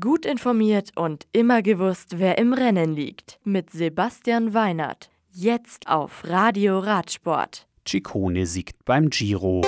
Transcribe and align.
Gut 0.00 0.24
informiert 0.24 0.92
und 0.96 1.26
immer 1.32 1.60
gewusst, 1.60 2.18
wer 2.18 2.38
im 2.38 2.54
Rennen 2.54 2.94
liegt. 2.94 3.38
Mit 3.44 3.68
Sebastian 3.68 4.54
Weinert. 4.54 5.10
Jetzt 5.30 5.88
auf 5.88 6.24
Radio 6.24 6.78
Radsport. 6.78 7.68
Ciccone 7.86 8.46
siegt 8.46 8.86
beim 8.86 9.10
Giro. 9.10 9.60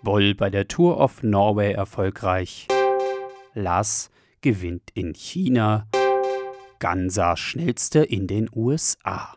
Boll 0.00 0.36
bei 0.36 0.48
der 0.48 0.68
Tour 0.68 1.00
of 1.00 1.24
Norway 1.24 1.72
erfolgreich. 1.72 2.68
Lass 3.52 4.10
gewinnt 4.42 4.90
in 4.94 5.12
China. 5.12 5.88
Gansa 6.78 7.36
schnellste 7.36 8.04
in 8.04 8.28
den 8.28 8.48
USA. 8.54 9.34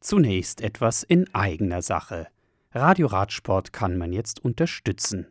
Zunächst 0.00 0.62
etwas 0.62 1.02
in 1.02 1.28
eigener 1.34 1.82
Sache. 1.82 2.28
Radio 2.72 3.08
Radsport 3.08 3.74
kann 3.74 3.98
man 3.98 4.14
jetzt 4.14 4.42
unterstützen. 4.42 5.26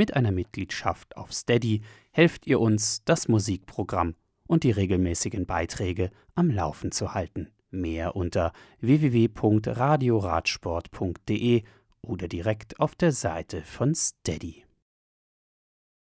Mit 0.00 0.16
einer 0.16 0.32
Mitgliedschaft 0.32 1.16
auf 1.18 1.30
Steady 1.30 1.82
helft 2.10 2.46
ihr 2.46 2.58
uns, 2.58 3.04
das 3.04 3.28
Musikprogramm 3.28 4.14
und 4.46 4.64
die 4.64 4.70
regelmäßigen 4.70 5.44
Beiträge 5.44 6.10
am 6.34 6.48
Laufen 6.48 6.90
zu 6.90 7.12
halten. 7.12 7.50
Mehr 7.70 8.16
unter 8.16 8.54
www.radioradsport.de 8.80 11.64
oder 12.00 12.28
direkt 12.28 12.80
auf 12.80 12.94
der 12.94 13.12
Seite 13.12 13.60
von 13.60 13.94
Steady. 13.94 14.64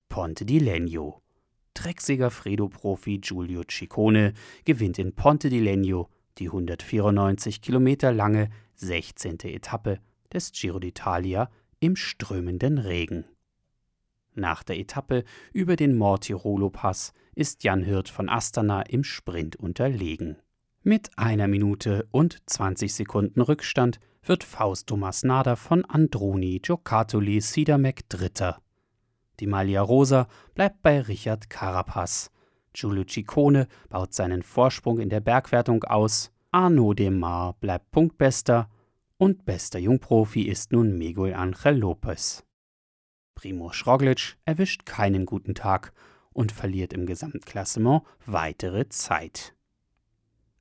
Ponte 0.09 0.47
di 0.47 0.59
Legno. 0.59 1.21
Trecksieger 1.74 2.30
Fredo-Profi 2.30 3.21
Giulio 3.21 3.63
Ciccone 3.65 4.33
gewinnt 4.65 4.99
in 4.99 5.15
Ponte 5.15 5.51
di 5.51 5.61
Legno 5.61 6.09
die 6.38 6.47
194 6.47 7.61
Kilometer 7.61 8.11
lange 8.11 8.49
16. 8.77 9.41
Etappe 9.41 10.01
des 10.33 10.51
Giro 10.51 10.79
d'Italia 10.79 11.51
im 11.79 11.95
strömenden 11.95 12.79
Regen. 12.79 13.27
Nach 14.35 14.63
der 14.63 14.79
Etappe 14.79 15.25
über 15.53 15.77
den 15.77 15.97
Mortirolo-Pass 15.97 17.13
ist 17.35 17.65
Jan 17.65 17.83
Hirt 17.83 18.09
von 18.09 18.29
Astana 18.29 18.83
im 18.83 19.05
Sprint 19.05 19.57
unterlegen. 19.57 20.37
Mit 20.83 21.11
einer 21.16 21.49
Minute 21.49 22.09
und 22.11 22.39
20 22.47 22.93
Sekunden 22.93 23.41
Rückstand 23.41 24.01
wird 24.24 24.43
Fausto 24.43 24.97
Masnada 24.97 25.57
von 25.57 25.85
Androni 25.85 26.61
Giocattoli 26.61 27.41
Sidamek 27.41 28.09
Dritter. 28.09 28.61
Die 29.41 29.47
Maglia 29.47 29.83
Rosa 29.83 30.29
bleibt 30.55 30.83
bei 30.83 31.01
Richard 31.01 31.51
Carapaz. 31.51 32.30
Giulio 32.74 33.05
Ciccone 33.05 33.67
baut 33.89 34.15
seinen 34.15 34.43
Vorsprung 34.43 34.99
in 34.99 35.09
der 35.09 35.21
Bergwertung 35.21 35.85
aus. 35.85 36.33
Arnaud 36.52 36.99
Demar 36.99 37.55
bleibt 37.61 37.91
Punktbester 37.91 38.69
und 39.19 39.45
bester 39.45 39.79
Jungprofi 39.79 40.43
ist 40.43 40.73
nun 40.73 40.96
Miguel 40.96 41.35
Angel 41.35 41.79
Lopez. 41.79 42.45
Primo 43.43 43.73
Schroglic 43.73 44.37
erwischt 44.45 44.87
keinen 44.87 45.26
guten 45.26 45.57
Tag 45.57 45.93
und 46.32 46.52
verliert 46.52 46.93
im 46.93 47.07
Gesamtklassement 47.07 48.02
weitere 48.24 48.88
Zeit. 48.88 49.57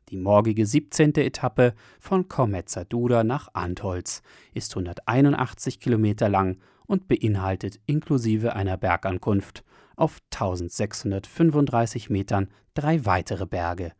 Die 0.09 0.17
morgige 0.17 0.65
17. 0.65 1.13
Etappe 1.17 1.75
von 1.99 2.27
Komezadura 2.27 3.23
nach 3.23 3.49
Antholz 3.53 4.23
ist 4.55 4.75
181 4.75 5.79
Kilometer 5.79 6.27
lang 6.27 6.57
und 6.87 7.07
beinhaltet 7.07 7.79
inklusive 7.85 8.55
einer 8.55 8.77
Bergankunft 8.77 9.63
auf 9.95 10.17
1635 10.33 12.09
Metern 12.09 12.47
drei 12.73 13.05
weitere 13.05 13.45
Berge. 13.45 13.93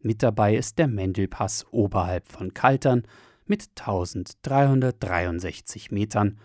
Mit 0.00 0.22
dabei 0.22 0.54
ist 0.54 0.78
der 0.78 0.88
Mendelpass 0.88 1.64
oberhalb 1.70 2.28
von 2.28 2.52
Kaltern 2.52 3.04
mit 3.46 3.70
1363 3.70 5.90
Metern 5.90 6.38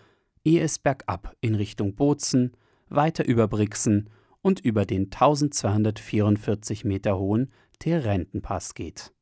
ehe 0.48 0.62
es 0.62 0.80
bergab 0.80 1.36
in 1.42 1.56
Richtung 1.56 1.94
Bozen, 1.96 2.56
weiter 2.88 3.26
über 3.26 3.50
Brixen 3.50 4.10
und 4.42 4.62
über 4.62 4.86
den 4.86 5.06
1244 5.06 6.86
Meter 6.86 7.20
hohen 7.20 7.52
Therentenpass 7.80 8.74
geht. 8.74 9.14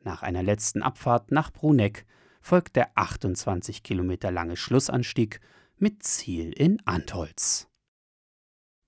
Nach 0.00 0.22
einer 0.22 0.42
letzten 0.42 0.82
Abfahrt 0.82 1.32
nach 1.32 1.50
Bruneck 1.50 2.04
folgt 2.42 2.76
der 2.76 2.90
28 2.96 3.82
Kilometer 3.82 4.30
lange 4.30 4.56
Schlussanstieg 4.56 5.40
mit 5.78 6.02
Ziel 6.02 6.52
in 6.52 6.80
Antholz. 6.84 7.68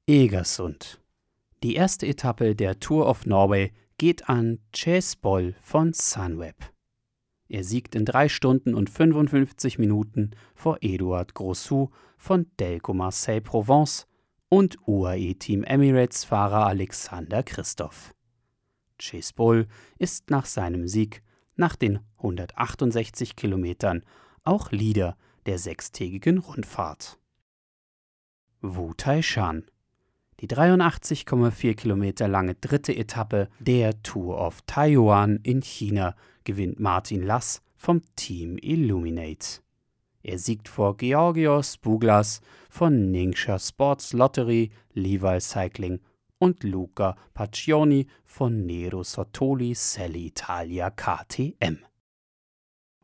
Egersund. 0.06 1.00
Die 1.62 1.76
erste 1.76 2.06
Etappe 2.06 2.54
der 2.54 2.78
Tour 2.78 3.08
of 3.08 3.24
Norway 3.24 3.72
geht 3.96 4.28
an 4.28 4.58
Chesboll 4.72 5.54
von 5.62 5.94
Sunweb. 5.94 6.56
Er 7.50 7.65
siegt 7.65 7.97
in 7.97 8.05
3 8.05 8.28
Stunden 8.28 8.77
und 8.77 8.88
55 8.88 9.81
Minuten 9.81 10.31
vor 10.55 10.78
Eduard 10.83 11.34
Grossou 11.34 11.91
von 12.16 12.47
Delco 12.61 12.94
Marseille 12.94 13.41
Provence 13.41 14.06
und 14.49 14.78
UAE 14.87 15.34
Team 15.34 15.65
Emirates 15.65 16.22
Fahrer 16.22 16.66
Alexander 16.66 17.43
Christoph. 17.43 18.15
Chase 19.00 19.33
Bull 19.34 19.66
ist 19.99 20.31
nach 20.31 20.47
seinem 20.47 20.87
Sieg 20.87 21.25
nach 21.56 21.75
den 21.75 21.99
168 22.19 23.34
Kilometern 23.34 24.05
auch 24.44 24.71
Leader 24.71 25.17
der 25.47 25.59
sechstägigen 25.59 26.38
Rundfahrt. 26.38 27.19
Wu 28.61 28.94
Taishan 28.94 29.67
die 30.40 30.48
83,4 30.48 31.74
Kilometer 31.74 32.26
lange 32.26 32.54
dritte 32.54 32.96
Etappe 32.96 33.48
der 33.58 34.02
Tour 34.02 34.38
of 34.38 34.62
Taiwan 34.66 35.38
in 35.42 35.60
China 35.60 36.14
gewinnt 36.44 36.80
Martin 36.80 37.22
Lass 37.22 37.62
vom 37.76 38.02
Team 38.16 38.56
Illuminate. 38.60 39.60
Er 40.22 40.38
siegt 40.38 40.68
vor 40.68 40.96
Georgios 40.96 41.76
Buglas 41.76 42.40
von 42.68 43.10
Ningxia 43.10 43.58
Sports 43.58 44.12
Lottery, 44.12 44.70
Levi 44.92 45.40
Cycling 45.40 46.00
und 46.38 46.62
Luca 46.62 47.16
Paccioni 47.34 48.06
von 48.24 48.64
Nero 48.64 49.02
Sottoli 49.02 49.74
Selle 49.74 50.18
Italia 50.18 50.90
KTM. 50.90 51.78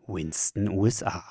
Winston, 0.07 0.69
USA. 0.69 1.23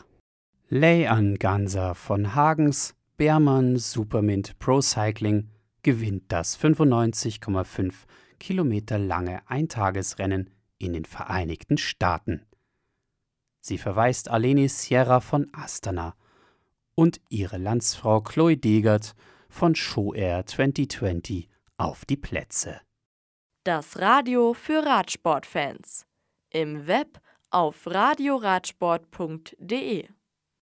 Lay 0.69 1.07
Ganser 1.37 1.95
von 1.95 2.35
Hagens, 2.35 2.95
Beermann 3.17 3.77
Supermint 3.77 4.59
Pro 4.59 4.81
Cycling 4.81 5.49
gewinnt 5.85 6.25
das 6.29 6.59
95,5 6.59 7.93
Kilometer 8.39 8.97
lange 8.97 9.47
Eintagesrennen 9.47 10.49
in 10.79 10.93
den 10.93 11.05
Vereinigten 11.05 11.77
Staaten. 11.77 12.43
Sie 13.61 13.77
verweist 13.77 14.31
Aleni 14.31 14.67
Sierra 14.67 15.19
von 15.19 15.47
Astana 15.53 16.15
und 16.95 17.21
ihre 17.29 17.59
Landsfrau 17.59 18.21
Chloe 18.21 18.57
Degert 18.57 19.13
von 19.47 19.75
Show 19.75 20.15
Air 20.15 20.47
2020 20.47 21.49
auf 21.77 22.03
die 22.05 22.17
Plätze. 22.17 22.81
Das 23.63 23.99
Radio 23.99 24.55
für 24.55 24.83
Radsportfans. 24.83 26.07
Im 26.49 26.87
Web 26.87 27.19
auf 27.51 27.85
radioradsport.de 27.85 30.07